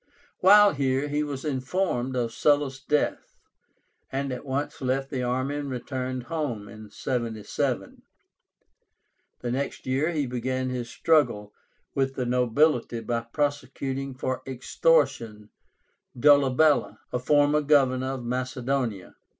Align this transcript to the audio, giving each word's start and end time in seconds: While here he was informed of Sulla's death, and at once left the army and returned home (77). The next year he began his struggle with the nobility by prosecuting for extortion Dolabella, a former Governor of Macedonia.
While 0.39 0.73
here 0.73 1.09
he 1.09 1.21
was 1.21 1.45
informed 1.45 2.15
of 2.15 2.33
Sulla's 2.33 2.79
death, 2.79 3.37
and 4.11 4.33
at 4.33 4.43
once 4.47 4.81
left 4.81 5.11
the 5.11 5.21
army 5.21 5.57
and 5.57 5.69
returned 5.69 6.23
home 6.23 6.89
(77). 6.89 8.01
The 9.41 9.51
next 9.51 9.85
year 9.85 10.09
he 10.09 10.25
began 10.25 10.71
his 10.71 10.89
struggle 10.89 11.53
with 11.93 12.15
the 12.15 12.25
nobility 12.25 13.01
by 13.01 13.19
prosecuting 13.31 14.15
for 14.15 14.41
extortion 14.47 15.51
Dolabella, 16.19 16.97
a 17.13 17.19
former 17.19 17.61
Governor 17.61 18.13
of 18.13 18.23
Macedonia. 18.23 19.13